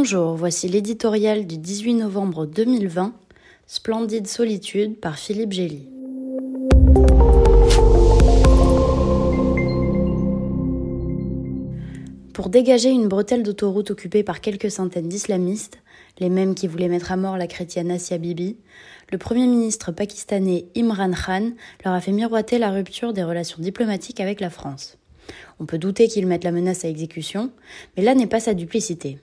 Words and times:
Bonjour, 0.00 0.36
voici 0.36 0.68
l'éditorial 0.68 1.44
du 1.44 1.58
18 1.58 1.94
novembre 1.94 2.46
2020, 2.46 3.14
Splendide 3.66 4.28
solitude 4.28 4.96
par 4.96 5.18
Philippe 5.18 5.52
Gély. 5.52 5.88
Pour 12.32 12.48
dégager 12.48 12.90
une 12.90 13.08
bretelle 13.08 13.42
d'autoroute 13.42 13.90
occupée 13.90 14.22
par 14.22 14.40
quelques 14.40 14.70
centaines 14.70 15.08
d'islamistes, 15.08 15.80
les 16.20 16.28
mêmes 16.28 16.54
qui 16.54 16.68
voulaient 16.68 16.86
mettre 16.86 17.10
à 17.10 17.16
mort 17.16 17.36
la 17.36 17.48
chrétienne 17.48 17.90
Asia 17.90 18.18
Bibi, 18.18 18.56
le 19.10 19.18
Premier 19.18 19.48
ministre 19.48 19.90
pakistanais 19.90 20.66
Imran 20.76 21.10
Khan 21.10 21.50
leur 21.84 21.94
a 21.94 22.00
fait 22.00 22.12
miroiter 22.12 22.58
la 22.58 22.70
rupture 22.70 23.12
des 23.12 23.24
relations 23.24 23.60
diplomatiques 23.60 24.20
avec 24.20 24.40
la 24.40 24.50
France. 24.50 24.96
On 25.58 25.66
peut 25.66 25.76
douter 25.76 26.06
qu'ils 26.06 26.28
mettent 26.28 26.44
la 26.44 26.52
menace 26.52 26.84
à 26.84 26.88
exécution, 26.88 27.50
mais 27.96 28.04
là 28.04 28.14
n'est 28.14 28.28
pas 28.28 28.38
sa 28.38 28.54
duplicité. 28.54 29.18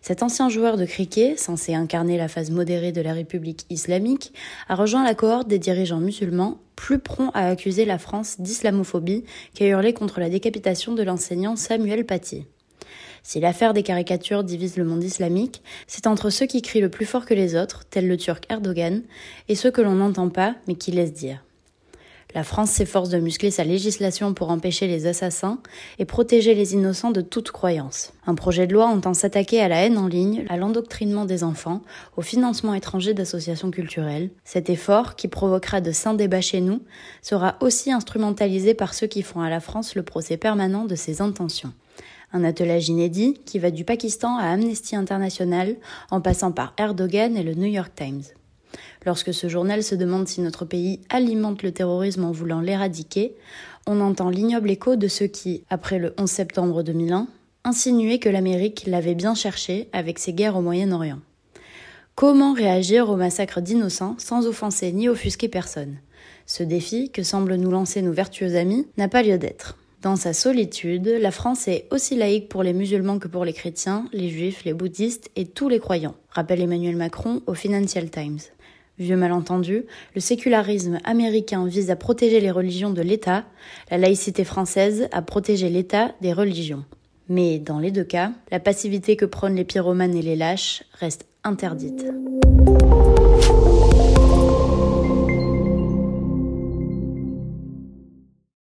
Cet 0.00 0.22
ancien 0.22 0.48
joueur 0.48 0.76
de 0.76 0.84
cricket, 0.84 1.38
censé 1.38 1.74
incarner 1.74 2.16
la 2.16 2.28
phase 2.28 2.50
modérée 2.50 2.92
de 2.92 3.00
la 3.00 3.12
République 3.12 3.66
islamique, 3.70 4.32
a 4.68 4.74
rejoint 4.74 5.04
la 5.04 5.14
cohorte 5.14 5.48
des 5.48 5.58
dirigeants 5.58 6.00
musulmans, 6.00 6.60
plus 6.76 6.98
prompts 6.98 7.30
à 7.34 7.48
accuser 7.48 7.84
la 7.84 7.98
France 7.98 8.40
d'islamophobie 8.40 9.24
qu'à 9.54 9.66
hurler 9.66 9.92
contre 9.92 10.20
la 10.20 10.30
décapitation 10.30 10.94
de 10.94 11.02
l'enseignant 11.02 11.56
Samuel 11.56 12.06
Paty. 12.06 12.46
Si 13.22 13.38
l'affaire 13.38 13.72
des 13.72 13.84
caricatures 13.84 14.42
divise 14.42 14.76
le 14.76 14.84
monde 14.84 15.04
islamique, 15.04 15.62
c'est 15.86 16.08
entre 16.08 16.30
ceux 16.30 16.46
qui 16.46 16.60
crient 16.60 16.80
le 16.80 16.88
plus 16.88 17.06
fort 17.06 17.24
que 17.24 17.34
les 17.34 17.54
autres, 17.54 17.84
tels 17.84 18.08
le 18.08 18.16
turc 18.16 18.44
Erdogan, 18.50 19.02
et 19.48 19.54
ceux 19.54 19.70
que 19.70 19.80
l'on 19.80 19.94
n'entend 19.94 20.28
pas 20.28 20.56
mais 20.66 20.74
qui 20.74 20.90
laissent 20.90 21.12
dire. 21.12 21.44
La 22.34 22.44
France 22.44 22.70
s'efforce 22.70 23.10
de 23.10 23.18
muscler 23.18 23.50
sa 23.50 23.62
législation 23.62 24.32
pour 24.32 24.50
empêcher 24.50 24.86
les 24.86 25.06
assassins 25.06 25.58
et 25.98 26.06
protéger 26.06 26.54
les 26.54 26.72
innocents 26.72 27.10
de 27.10 27.20
toute 27.20 27.50
croyance. 27.50 28.12
Un 28.26 28.34
projet 28.34 28.66
de 28.66 28.72
loi 28.72 28.86
entend 28.86 29.12
s'attaquer 29.12 29.60
à 29.60 29.68
la 29.68 29.84
haine 29.84 29.98
en 29.98 30.06
ligne, 30.06 30.46
à 30.48 30.56
l'endoctrinement 30.56 31.26
des 31.26 31.44
enfants, 31.44 31.82
au 32.16 32.22
financement 32.22 32.72
étranger 32.72 33.12
d'associations 33.12 33.70
culturelles. 33.70 34.30
Cet 34.44 34.70
effort, 34.70 35.14
qui 35.14 35.28
provoquera 35.28 35.82
de 35.82 35.92
sains 35.92 36.14
débats 36.14 36.40
chez 36.40 36.62
nous, 36.62 36.80
sera 37.20 37.56
aussi 37.60 37.92
instrumentalisé 37.92 38.72
par 38.72 38.94
ceux 38.94 39.08
qui 39.08 39.22
font 39.22 39.42
à 39.42 39.50
la 39.50 39.60
France 39.60 39.94
le 39.94 40.02
procès 40.02 40.38
permanent 40.38 40.86
de 40.86 40.94
ses 40.94 41.20
intentions. 41.20 41.72
Un 42.32 42.44
attelage 42.44 42.88
inédit 42.88 43.34
qui 43.44 43.58
va 43.58 43.70
du 43.70 43.84
Pakistan 43.84 44.38
à 44.38 44.44
Amnesty 44.44 44.96
International 44.96 45.76
en 46.10 46.22
passant 46.22 46.50
par 46.50 46.72
Erdogan 46.78 47.36
et 47.36 47.42
le 47.42 47.54
New 47.54 47.66
York 47.66 47.92
Times. 47.94 48.22
Lorsque 49.04 49.34
ce 49.34 49.48
journal 49.48 49.82
se 49.82 49.94
demande 49.94 50.28
si 50.28 50.40
notre 50.40 50.64
pays 50.64 51.00
alimente 51.08 51.62
le 51.62 51.72
terrorisme 51.72 52.24
en 52.24 52.32
voulant 52.32 52.60
l'éradiquer, 52.60 53.34
on 53.86 54.00
entend 54.00 54.30
l'ignoble 54.30 54.70
écho 54.70 54.96
de 54.96 55.08
ceux 55.08 55.26
qui, 55.26 55.64
après 55.70 55.98
le 55.98 56.14
11 56.18 56.30
septembre 56.30 56.82
2001, 56.82 57.26
insinuaient 57.64 58.18
que 58.18 58.28
l'Amérique 58.28 58.84
l'avait 58.86 59.14
bien 59.14 59.34
cherché 59.34 59.88
avec 59.92 60.18
ses 60.18 60.32
guerres 60.32 60.56
au 60.56 60.62
Moyen-Orient. 60.62 61.20
Comment 62.14 62.52
réagir 62.52 63.08
au 63.08 63.16
massacre 63.16 63.60
d'innocents 63.60 64.16
sans 64.18 64.46
offenser 64.46 64.92
ni 64.92 65.08
offusquer 65.08 65.48
personne? 65.48 65.96
Ce 66.46 66.62
défi, 66.62 67.10
que 67.10 67.22
semblent 67.22 67.54
nous 67.54 67.70
lancer 67.70 68.02
nos 68.02 68.12
vertueux 68.12 68.56
amis, 68.56 68.86
n'a 68.98 69.08
pas 69.08 69.22
lieu 69.22 69.38
d'être. 69.38 69.78
Dans 70.02 70.16
sa 70.16 70.32
solitude, 70.32 71.06
la 71.06 71.30
France 71.30 71.68
est 71.68 71.86
aussi 71.92 72.16
laïque 72.16 72.48
pour 72.48 72.64
les 72.64 72.72
musulmans 72.72 73.20
que 73.20 73.28
pour 73.28 73.44
les 73.44 73.52
chrétiens, 73.52 74.06
les 74.12 74.28
juifs, 74.30 74.64
les 74.64 74.74
bouddhistes 74.74 75.30
et 75.36 75.46
tous 75.46 75.68
les 75.68 75.78
croyants, 75.78 76.16
rappelle 76.30 76.60
Emmanuel 76.60 76.96
Macron 76.96 77.40
au 77.46 77.54
Financial 77.54 78.10
Times. 78.10 78.40
Vieux 78.98 79.16
malentendu, 79.16 79.84
le 80.14 80.20
sécularisme 80.20 80.98
américain 81.04 81.64
vise 81.66 81.90
à 81.90 81.96
protéger 81.96 82.40
les 82.40 82.50
religions 82.50 82.90
de 82.90 83.00
l'État, 83.00 83.44
la 83.90 83.98
laïcité 83.98 84.44
française 84.44 85.08
à 85.12 85.22
protéger 85.22 85.70
l'État 85.70 86.12
des 86.20 86.32
religions. 86.32 86.84
Mais 87.28 87.58
dans 87.58 87.78
les 87.78 87.90
deux 87.90 88.04
cas, 88.04 88.32
la 88.50 88.60
passivité 88.60 89.16
que 89.16 89.24
prônent 89.24 89.56
les 89.56 89.64
pyromanes 89.64 90.14
et 90.14 90.22
les 90.22 90.36
lâches 90.36 90.82
reste 91.00 91.26
interdite. 91.42 92.04